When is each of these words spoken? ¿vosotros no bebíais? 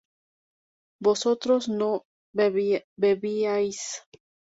¿vosotros 0.99 1.67
no 1.69 1.91
bebíais? 2.33 3.83